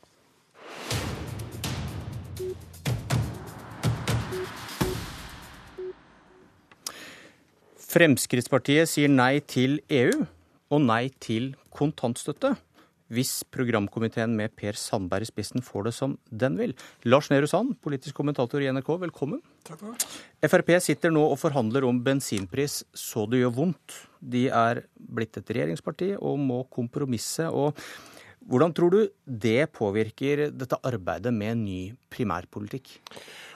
Fremskrittspartiet 7.92 8.88
sier 8.88 9.10
nei 9.12 9.42
til 9.44 9.80
EU 9.92 10.22
og 10.72 10.80
nei 10.80 11.10
til 11.20 11.52
kontantstøtte 11.76 12.54
hvis 13.12 13.42
programkomiteen 13.52 14.34
med 14.38 14.54
Per 14.56 14.78
Sandberg 14.78 15.26
i 15.26 15.30
spissen 15.30 15.64
får 15.64 15.88
det 15.88 15.94
som 15.96 16.16
den 16.30 16.56
vil. 16.60 16.72
Lars 17.04 17.28
Nehru 17.32 17.48
Sand, 17.50 17.76
politisk 17.84 18.16
kommentator 18.18 18.64
i 18.64 18.70
NRK, 18.72 18.88
velkommen. 19.04 19.42
Takk 19.68 19.82
for 19.82 19.92
det. 19.92 20.08
Frp 20.48 20.72
sitter 20.82 21.12
nå 21.12 21.22
og 21.28 21.38
forhandler 21.40 21.86
om 21.88 22.00
bensinpris 22.04 22.80
så 22.96 23.26
det 23.30 23.42
gjør 23.42 23.54
vondt. 23.58 23.98
De 24.18 24.46
er 24.48 24.84
blitt 24.96 25.36
et 25.38 25.54
regjeringsparti 25.54 26.14
og 26.18 26.40
må 26.40 26.64
kompromisse. 26.72 27.48
og 27.50 27.76
hvordan 28.48 28.72
tror 28.74 28.90
du 28.90 29.00
det 29.26 29.70
påvirker 29.70 30.48
dette 30.50 30.78
arbeidet 30.82 31.32
med 31.34 31.60
ny 31.62 31.80
primærpolitikk? 32.10 32.96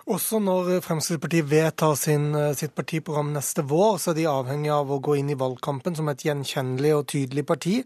Også 0.06 0.38
når 0.38 0.68
Fremskrittspartiet 0.84 1.48
vedtar 1.50 1.96
sin, 1.98 2.28
sitt 2.54 2.76
partiprogram 2.78 3.32
neste 3.34 3.64
vår, 3.66 3.96
så 3.98 4.12
er 4.12 4.14
de 4.20 4.26
avhengig 4.30 4.68
av 4.70 4.92
å 4.94 5.00
gå 5.02 5.16
inn 5.18 5.32
i 5.34 5.36
valgkampen 5.38 5.96
som 5.98 6.06
et 6.12 6.20
gjenkjennelig 6.22 6.92
og 6.94 7.08
tydelig 7.10 7.42
parti. 7.48 7.80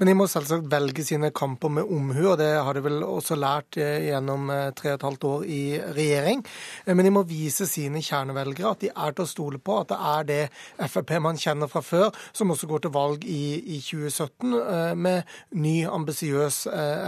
Men 0.00 0.10
de 0.10 0.14
må 0.18 0.26
selvsagt 0.26 0.66
velge 0.72 1.04
sine 1.06 1.30
kamper 1.30 1.70
med 1.76 1.86
omhu, 1.86 2.24
og 2.32 2.40
det 2.40 2.48
har 2.56 2.74
de 2.74 2.82
vel 2.82 3.04
også 3.06 3.38
lært 3.38 3.78
eh, 3.78 4.08
gjennom 4.08 4.50
eh, 4.50 4.72
tre 4.74 4.90
og 4.90 4.98
et 4.98 5.04
halvt 5.06 5.26
år 5.28 5.44
i 5.46 5.60
regjering. 5.94 6.42
Eh, 6.88 6.90
men 6.90 7.06
de 7.06 7.12
må 7.14 7.22
vise 7.30 7.68
sine 7.70 8.02
kjernevelgere 8.02 8.74
at 8.74 8.82
de 8.82 8.90
er 8.90 9.14
til 9.14 9.28
å 9.28 9.30
stole 9.30 9.62
på, 9.62 9.78
at 9.84 9.94
det 9.94 10.00
er 10.14 10.26
det 10.32 10.90
Frp 10.90 11.14
man 11.22 11.38
kjenner 11.38 11.70
fra 11.70 11.84
før, 11.86 12.10
som 12.34 12.50
også 12.50 12.66
går 12.66 12.82
til 12.88 12.94
valg 12.98 13.28
i, 13.30 13.76
i 13.76 13.78
2017 13.78 14.98
med 14.98 15.22
ny, 15.54 15.76
ambisiøs 15.86 16.64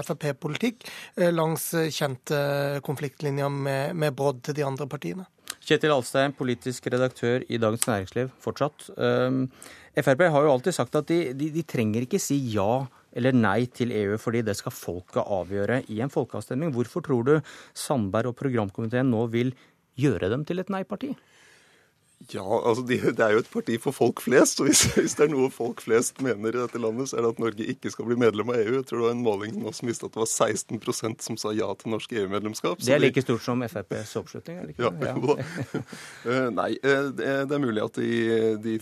Frp-politikk 0.07 0.87
langs 1.35 1.73
kjente 1.91 2.39
konfliktlinjer 2.87 3.51
med, 3.51 3.99
med 3.99 4.15
brodd 4.15 4.52
til 4.53 4.61
de 4.61 4.69
andre 4.69 4.89
partiene. 4.91 5.27
Kjetil 5.63 5.95
Alstein, 5.95 6.35
politisk 6.37 6.89
redaktør 6.93 7.45
i 7.49 7.59
Dagens 7.61 7.87
Næringsliv 7.89 8.33
fortsatt. 8.43 8.89
Um, 8.97 9.47
Frp 9.97 10.25
har 10.33 10.47
jo 10.47 10.53
alltid 10.53 10.77
sagt 10.77 10.97
at 10.99 11.09
de, 11.11 11.33
de, 11.37 11.51
de, 11.55 11.65
trenger 11.69 12.05
ikke 12.05 12.21
si 12.23 12.39
ja 12.55 12.85
eller 13.13 13.37
nei 13.37 13.67
til 13.69 13.93
EU, 13.93 14.17
fordi 14.21 14.41
det 14.47 14.57
skal 14.57 14.73
folket 14.73 15.21
avgjøre 15.21 15.83
i 15.93 16.01
en 16.01 16.13
folkeavstemning. 16.13 16.73
Hvorfor 16.73 17.05
tror 17.05 17.27
du 17.29 17.35
Sandberg 17.77 18.33
og 18.33 18.39
programkomiteen 18.39 19.11
nå 19.13 19.27
vil 19.33 19.53
gjøre 20.01 20.33
dem 20.33 20.47
til 20.49 20.63
et 20.63 20.73
nei-parti? 20.73 21.13
Ja, 22.31 22.45
altså 22.45 22.85
de, 22.87 22.99
Det 23.01 23.25
er 23.25 23.35
jo 23.35 23.43
et 23.43 23.51
parti 23.51 23.77
for 23.83 23.97
folk 23.97 24.23
flest. 24.23 24.61
og 24.61 24.69
hvis, 24.69 24.85
hvis, 24.95 25.17
det 25.19 25.27
er 25.27 25.33
noe 25.33 25.51
folk 25.51 25.83
flest 25.83 26.23
mener 26.23 26.55
i 26.55 26.61
dette 26.61 26.81
landet, 26.81 27.11
så 27.11 27.19
er 27.19 27.27
det 27.27 27.33
at 27.35 27.43
Norge 27.43 27.69
ikke 27.75 27.93
skal 27.93 28.09
bli 28.09 28.19
medlem 28.21 28.53
av 28.55 28.61
EU. 28.63 28.77
Jeg 28.79 28.87
tror 28.89 29.03
det 29.03 29.07
var 29.09 29.17
en 29.17 29.25
måling 29.27 29.59
nå 29.59 29.75
som 29.75 29.91
viste 29.91 30.07
at 30.07 30.15
det 30.15 30.23
var 30.23 30.31
16% 30.31 31.27
som 31.27 31.41
sa 31.41 31.55
ja 31.57 31.69
til 31.79 31.95
norsk 31.95 32.15
EU-medlemskap. 32.15 32.83
Det 32.83 32.95
er 32.95 33.03
like 33.03 33.25
stort 33.25 33.45
som 33.45 33.65
FrPs 33.67 34.17
oppslutning? 34.23 34.61
er 34.61 34.69
det 34.69 34.77
ikke? 34.77 34.91
Ja, 34.91 35.15
jo 35.17 35.35
da. 35.35 35.85
Eh, 36.23 36.49
nei, 36.55 36.71
eh, 36.79 37.09
det, 37.11 37.31
det, 37.51 37.57
er 37.57 37.63
mulig 37.63 37.83
at 37.85 37.99
de, 37.99 38.13
de 38.63 38.79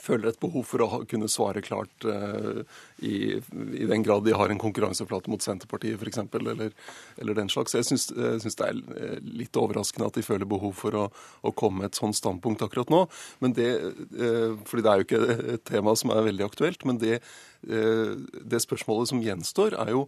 føler 0.00 0.30
et 0.30 0.40
behov 0.42 0.64
for 0.66 0.82
å 0.84 0.88
kunne 1.08 1.28
svare 1.30 1.62
klart 1.64 2.06
uh, 2.08 2.62
i, 2.98 3.38
i, 3.38 3.86
den 3.86 4.02
grad 4.06 4.24
de 4.26 4.34
har 4.34 4.50
en 4.50 4.60
konkurranseflate 4.60 5.30
mot 5.30 5.42
Senterpartiet 5.44 6.00
f.eks., 6.00 6.20
eller, 6.40 6.74
eller 7.20 7.38
den 7.38 7.50
slags. 7.52 7.76
Jeg 7.76 7.86
syns, 7.86 8.08
det 8.10 8.66
er 8.66 8.80
eh, 8.98 9.16
litt 9.22 9.56
overraskende 9.60 10.08
at 10.10 10.18
de 10.18 10.26
føler 10.26 10.48
behov 10.50 10.74
for 10.78 10.98
å, 10.98 11.06
å 11.42 11.54
komme 11.56 11.82
med 11.82 11.92
et 11.92 12.00
sånt 12.00 12.18
standpunkt 12.18 12.64
akkurat 12.66 12.90
nå. 12.92 13.04
Men 13.44 13.56
det, 13.56 13.70
uh, 14.18 14.54
fordi 14.66 14.84
det 14.84 14.92
er 14.92 15.00
jo 15.02 15.08
ikke 15.08 15.24
et 15.56 15.66
tema 15.70 15.96
som 15.98 16.14
er 16.14 16.28
veldig 16.30 16.48
aktuelt. 16.48 16.86
men 16.88 17.00
det 17.02 17.20
det 17.64 18.60
spørsmålet 18.62 19.10
som 19.10 19.22
gjenstår, 19.24 19.76
er 19.80 19.92
jo 19.94 20.04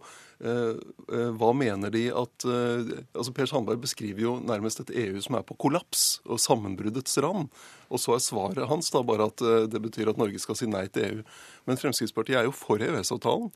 hva 1.37 1.49
mener 1.57 1.89
de 1.93 2.03
at 2.13 2.45
altså 2.45 3.33
Per 3.33 3.49
Sandberg 3.49 3.81
beskriver 3.81 4.21
jo 4.21 4.35
nærmest 4.43 4.83
et 4.83 4.93
EU 5.05 5.21
som 5.23 5.39
er 5.39 5.45
på 5.47 5.57
kollaps 5.57 6.19
og 6.27 6.41
sammenbruddets 6.41 7.17
rand. 7.25 7.49
Og 7.89 8.01
så 8.01 8.15
er 8.15 8.23
svaret 8.23 8.69
hans 8.69 8.91
da 8.93 9.03
bare 9.05 9.29
at 9.31 9.43
eh, 9.43 9.65
det 9.71 9.81
betyr 9.83 10.11
at 10.11 10.19
Norge 10.19 10.39
skal 10.43 10.57
si 10.59 10.69
nei 10.69 10.85
til 10.91 11.07
EU. 11.07 11.25
Men 11.67 11.79
Fremskrittspartiet 11.79 12.41
er 12.41 12.47
jo 12.47 12.55
for 12.55 12.83
EØS-avtalen. 12.83 13.51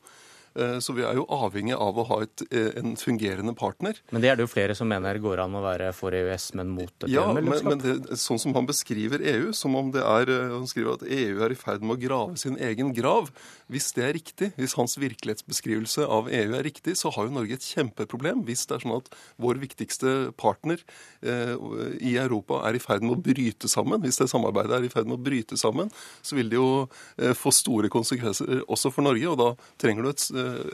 Eh, 0.54 0.78
så 0.84 0.92
vi 0.92 1.04
er 1.06 1.16
jo 1.16 1.24
avhengig 1.32 1.74
av 1.76 1.96
å 1.96 2.04
ha 2.10 2.18
et, 2.24 2.44
eh, 2.50 2.72
en 2.76 2.96
fungerende 2.96 3.54
partner. 3.56 3.96
Men 4.10 4.22
det 4.22 4.30
er 4.30 4.36
det 4.36 4.46
jo 4.46 4.52
flere 4.52 4.76
som 4.76 4.88
mener 4.88 5.18
går 5.18 5.40
an 5.44 5.56
å 5.56 5.62
være 5.64 5.92
for 5.96 6.12
EØS, 6.12 6.54
men 6.54 6.68
mot 6.68 6.92
et 7.04 7.08
ja, 7.08 7.24
medlemskap? 7.32 7.68
Men, 7.68 7.78
men 7.80 8.02
det, 8.08 8.18
sånn 8.20 8.40
som 8.40 8.54
han 8.54 8.68
beskriver 8.68 9.24
EU, 9.32 9.52
som 9.56 9.74
om 9.78 9.90
det 9.94 10.02
er 10.02 10.28
eh, 10.28 10.52
Han 10.52 10.68
skriver 10.68 10.98
at 10.98 11.06
EU 11.08 11.42
er 11.42 11.54
i 11.54 11.58
ferd 11.58 11.82
med 11.82 11.96
å 11.96 12.00
grave 12.02 12.36
sin 12.36 12.58
egen 12.60 12.92
grav. 12.92 13.30
Hvis 13.72 13.92
det 13.96 14.04
er 14.04 14.12
riktig, 14.12 14.50
hvis 14.58 14.76
hans 14.76 14.98
virkelighetsbeskrivelse 15.00 16.04
av 16.04 16.28
EU 16.28 16.56
er 16.58 16.66
riktig, 16.66 16.96
så 17.00 17.12
har 17.14 17.28
jo 17.28 17.36
Norge 17.38 17.56
et 17.56 17.64
kjempeproblem 17.64 18.44
hvis 18.44 18.66
det 18.68 18.76
er 18.76 18.84
sånn 18.84 18.98
at 18.98 19.08
vår 19.40 19.60
viktigste 19.62 20.32
partner 20.36 20.82
eh, 21.22 21.56
i 22.04 22.16
Europa 22.20 22.60
er 22.68 22.76
i 22.76 22.82
ferd 22.82 23.06
med 23.06 23.16
å 23.16 23.22
bryte 23.22 23.70
sammen. 23.72 24.02
Hvis 24.04 24.20
det 24.20 24.28
samarbeidet 24.28 24.76
er 24.76 24.84
i 24.84 24.92
ferd 24.92 25.08
med 25.08 25.16
å 25.16 25.24
bryte 25.24 25.56
sammen, 25.56 25.88
så 26.20 26.36
vil 26.36 26.52
det 26.52 26.60
jo 26.60 26.68
eh, 27.16 27.32
få 27.38 27.54
store 27.54 27.88
konsekvenser 27.92 28.66
også 28.66 28.92
for 28.92 29.08
Norge. 29.08 29.32
Og 29.32 29.40
da 29.40 29.50
trenger 29.80 30.04
du 30.04 30.12
et 30.12 30.28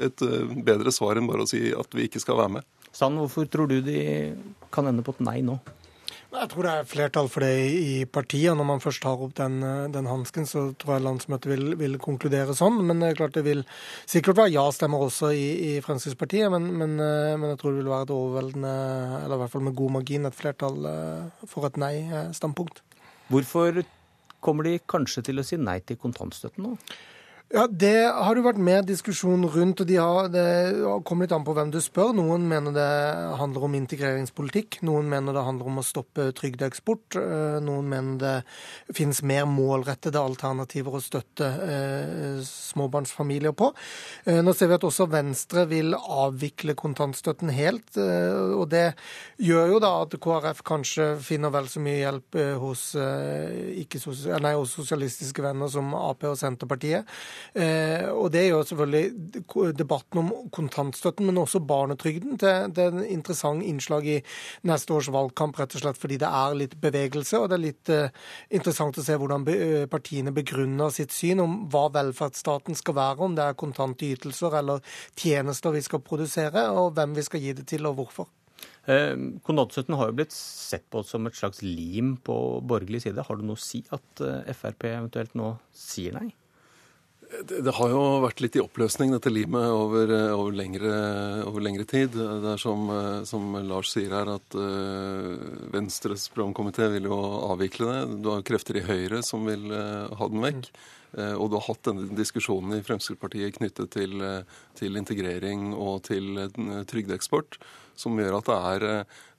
et 0.09 0.25
eh, 0.27 0.55
bedre 0.67 0.93
svar 0.95 1.19
enn 1.19 1.29
bare 1.31 1.47
å 1.47 1.51
si 1.51 1.69
at 1.75 1.97
vi 1.97 2.09
ikke 2.09 2.23
skal 2.23 2.41
være 2.41 2.59
med. 2.59 2.69
Sand, 2.95 3.21
hvorfor 3.21 3.49
tror 3.51 3.69
du 3.71 3.81
de 3.85 3.99
kan 4.75 4.89
ende 4.89 5.05
på 5.07 5.15
et 5.17 5.25
nei 5.27 5.41
nå? 5.47 5.59
Jeg 6.29 6.51
tror 6.53 6.67
det 6.67 6.73
er 6.77 6.89
flertall 6.89 7.29
for 7.33 7.41
det 7.41 7.53
i 7.73 7.93
partiet. 8.05 8.53
Når 8.57 8.67
man 8.69 8.83
først 8.85 9.01
tar 9.01 9.21
opp 9.25 9.33
den, 9.39 9.63
eh, 9.65 9.89
den 9.95 10.09
hansken, 10.11 10.45
så 10.45 10.67
tror 10.77 10.99
jeg 10.99 11.05
landsmøtet 11.07 11.49
vil, 11.49 11.75
vil, 11.81 11.97
konkludere 11.99 12.57
sånn. 12.57 12.83
Men 12.85 13.01
det 13.01 13.09
er 13.09 13.19
klart 13.23 13.39
det 13.39 13.47
vil 13.47 13.65
sikkert 14.05 14.43
være 14.43 14.53
ja-stemmer 14.53 15.07
også 15.07 15.33
i, 15.33 15.47
i 15.71 15.73
Fremskrittspartiet. 15.85 16.51
Men, 16.53 16.69
men, 16.77 16.99
eh, 17.01 17.33
men, 17.37 17.55
jeg 17.55 17.63
tror 17.63 17.73
det 17.73 17.81
vil 17.81 17.93
være 17.95 18.09
et 18.11 18.17
overveldende, 18.19 18.75
eller 19.23 19.39
i 19.39 19.43
hvert 19.43 19.55
fall 19.55 19.65
med 19.71 19.79
god 19.81 19.95
margin, 19.97 20.29
et 20.29 20.37
flertall 20.37 20.91
for 21.49 21.69
et 21.71 21.81
nei-standpunkt. 21.81 22.83
Hvorfor 23.33 23.81
kommer 24.45 24.69
de 24.69 24.79
kanskje 24.85 25.25
til 25.31 25.41
å 25.41 25.47
si 25.47 25.57
nei 25.61 25.81
til 25.81 25.99
kontantstøtten 26.01 26.69
nå? 26.69 26.77
Ja, 27.49 27.63
Det 27.65 28.05
har 28.13 28.37
det 28.37 28.43
vært 28.45 28.59
mer 28.61 28.83
diskusjon 28.85 29.47
rundt, 29.49 29.81
og 29.81 29.89
de 29.89 29.95
har, 29.97 30.27
det 30.29 30.43
kommer 31.09 31.25
litt 31.25 31.33
an 31.33 31.47
på 31.47 31.55
hvem 31.57 31.71
du 31.73 31.79
spør. 31.81 32.11
Noen 32.13 32.43
mener 32.45 32.75
det 32.77 32.89
handler 33.41 33.63
om 33.65 33.77
integreringspolitikk, 33.79 34.83
noen 34.85 35.09
mener 35.09 35.33
det 35.33 35.45
handler 35.47 35.71
om 35.71 35.81
å 35.81 35.85
stoppe 35.87 36.27
trygdeeksport. 36.37 37.17
Eh, 37.17 37.57
noen 37.65 37.89
mener 37.89 38.19
det 38.21 38.97
finnes 38.99 39.23
mer 39.25 39.47
målrettede 39.49 40.21
alternativer 40.21 40.99
å 40.99 41.01
støtte 41.01 41.49
eh, 41.65 42.43
småbarnsfamilier 42.45 43.57
på. 43.57 43.71
Eh, 44.29 44.43
nå 44.45 44.53
ser 44.53 44.69
vi 44.69 44.77
at 44.77 44.85
også 44.85 45.09
Venstre 45.09 45.65
vil 45.73 45.97
avvikle 45.97 46.77
kontantstøtten 46.77 47.55
helt, 47.57 47.97
og 47.97 48.67
det 48.75 48.91
gjør 49.41 49.73
jo 49.73 49.81
da 49.81 49.95
at 50.03 50.19
KrF 50.21 50.61
kanskje 50.69 51.09
finner 51.25 51.57
vel 51.57 51.73
så 51.73 51.81
mye 51.81 51.97
hjelp 52.03 52.41
hos, 52.61 52.85
hos 54.05 54.77
sosialistiske 54.77 55.49
venner 55.49 55.73
som 55.73 55.97
Ap 55.97 56.29
og 56.29 56.37
Senterpartiet. 56.37 57.09
Eh, 57.55 58.07
og 58.11 58.31
Det 58.33 58.43
er 58.43 58.49
jo 58.53 58.63
selvfølgelig 58.67 59.75
debatten 59.77 60.21
om 60.23 60.31
kontantstøtten, 60.55 61.27
men 61.27 61.41
også 61.41 61.61
barnetrygden, 61.61 62.39
Det 62.39 62.79
er 62.79 62.89
en 62.93 63.05
interessant 63.05 63.63
innslag 63.63 64.07
i 64.07 64.23
neste 64.65 64.93
års 64.93 65.09
valgkamp, 65.09 65.59
rett 65.59 65.75
og 65.75 65.83
slett 65.83 65.99
fordi 65.99 66.19
det 66.19 66.29
er 66.29 66.55
litt 66.55 66.81
bevegelse. 66.81 67.39
Og 67.39 67.49
det 67.49 67.59
er 67.59 67.65
litt 67.65 67.89
eh, 67.89 68.11
interessant 68.51 68.99
å 68.99 69.05
se 69.05 69.17
hvordan 69.17 69.47
eh, 69.49 69.87
partiene 69.87 70.33
begrunner 70.33 70.91
sitt 70.91 71.13
syn 71.13 71.41
om 71.41 71.69
hva 71.69 71.89
velferdsstaten 71.95 72.75
skal 72.79 72.95
være, 72.95 73.25
om 73.25 73.35
det 73.35 73.45
er 73.45 73.59
kontante 73.59 74.09
ytelser 74.09 74.59
eller 74.59 74.83
tjenester 75.17 75.75
vi 75.75 75.85
skal 75.85 76.05
produsere, 76.05 76.69
og 76.71 76.95
hvem 76.95 77.15
vi 77.15 77.23
skal 77.27 77.41
gi 77.41 77.55
det 77.59 77.67
til, 77.67 77.87
og 77.87 77.99
hvorfor. 77.99 78.29
Kontantstøtten 78.89 79.95
har 80.01 80.09
jo 80.09 80.17
blitt 80.17 80.33
sett 80.33 80.87
på 80.89 81.03
som 81.05 81.27
et 81.29 81.37
slags 81.37 81.61
lim 81.61 82.17
på 82.25 82.35
borgerlig 82.65 83.03
side. 83.05 83.21
Har 83.21 83.37
du 83.37 83.45
noe 83.45 83.61
å 83.61 83.61
si 83.61 83.83
at 83.93 84.23
Frp 84.57 84.89
eventuelt 84.89 85.37
nå 85.37 85.59
sier 85.77 86.17
nei? 86.17 86.31
Det, 87.29 87.73
har 87.77 87.91
jo 87.93 88.03
vært 88.25 88.41
litt 88.41 88.57
i 88.57 88.63
oppløsning, 88.63 89.13
dette 89.13 89.31
limet, 89.33 89.69
over, 89.69 90.11
over, 90.33 90.55
lengre, 90.57 90.93
over 91.45 91.65
lengre, 91.65 91.85
tid. 91.89 92.17
Det 92.17 92.53
er 92.55 92.63
som, 92.63 92.89
som 93.29 93.59
Lars 93.69 93.93
sier 93.93 94.15
her, 94.17 94.31
at 94.39 94.57
uh, 94.57 95.35
Venstres 95.75 96.29
programkomité 96.33 96.89
vil 96.95 97.11
jo 97.11 97.19
avvikle 97.51 97.91
det. 97.91 98.21
Du 98.25 98.31
har 98.33 98.47
krefter 98.49 98.81
i 98.81 98.87
Høyre 98.87 99.21
som 99.27 99.45
vil 99.49 99.69
ha 99.69 100.31
den 100.33 100.45
vekk. 100.47 100.71
Uh, 101.17 101.35
og 101.41 101.49
du 101.49 101.59
har 101.59 101.67
hatt 101.71 101.85
denne 101.89 102.09
diskusjonen 102.19 102.77
i 102.77 102.85
Fremskrittspartiet 102.85 103.57
knyttet 103.57 103.93
til, 103.97 104.23
til 104.79 105.01
integrering 105.01 105.71
og 105.75 106.03
til 106.11 106.49
trygdeeksport 106.89 107.61
som 107.99 108.19
gjør 108.19 108.39
at 108.39 108.49
det 108.49 108.59
er, 108.73 108.87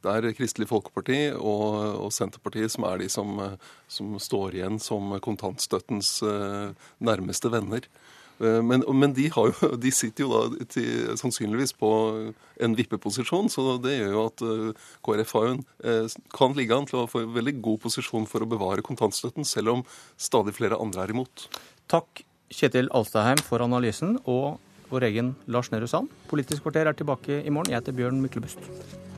det 0.04 0.14
er 0.14 0.36
Kristelig 0.38 0.68
Folkeparti 0.70 1.20
og, 1.38 1.66
og, 2.04 2.12
Senterpartiet 2.16 2.74
som 2.74 2.86
er 2.90 3.02
de 3.04 3.10
som, 3.12 3.40
som, 3.88 4.18
står 4.20 4.60
igjen 4.60 4.80
som 4.84 5.16
kontantstøttens 5.24 6.20
eh, 6.28 6.76
nærmeste 7.00 7.52
venner. 7.54 7.88
Eh, 8.40 8.60
men, 8.66 8.86
men 8.96 9.16
de, 9.18 9.28
jo, 9.30 9.50
de, 9.84 9.92
sitter 9.96 10.26
jo 10.26 10.30
da 10.32 10.70
til, 10.72 11.10
sannsynligvis 11.20 11.76
på 11.80 11.92
en 12.60 12.78
vippeposisjon, 12.78 13.52
så 13.52 13.78
det 13.84 13.98
gjør 13.98 14.16
jo 14.16 14.24
at 14.28 14.46
eh, 14.46 14.88
KrF 15.06 15.36
har 15.40 15.52
en, 15.54 15.62
kan 16.36 16.56
ligge 16.58 16.76
an 16.76 16.90
til 16.90 17.04
å 17.04 17.10
få 17.10 17.26
en 17.26 17.36
veldig 17.36 17.58
god 17.64 17.84
posisjon 17.86 18.28
for 18.30 18.44
å 18.44 18.50
bevare 18.50 18.86
kontantstøtten, 18.86 19.48
selv 19.48 19.78
om 19.78 19.86
stadig 20.20 20.56
flere 20.58 20.80
andre 20.80 21.06
er 21.06 21.16
imot. 21.16 21.50
Takk 21.92 22.26
Kjetil 22.50 22.90
Alstaheim 22.98 23.42
for 23.46 23.62
analysen. 23.62 24.18
og 24.26 24.58
vår 24.90 25.06
egen 25.10 25.36
Lars 25.46 25.72
Nehru 25.72 25.88
Sand. 25.88 26.10
Politisk 26.30 26.66
kvarter 26.66 26.90
er 26.90 26.98
tilbake 26.98 27.44
i 27.44 27.54
morgen. 27.54 27.72
Jeg 27.74 27.82
heter 27.82 27.98
Bjørn 27.98 28.24
Myklebust. 28.24 29.09